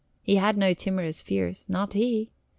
He 0.23 0.37
had 0.37 0.57
no 0.57 0.73
timorous 0.73 1.21
fears, 1.21 1.63
not 1.69 1.93
he. 1.93 2.31